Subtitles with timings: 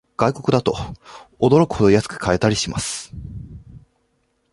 [0.17, 0.73] 外国だと
[1.39, 3.13] 驚くほど安く買えたりします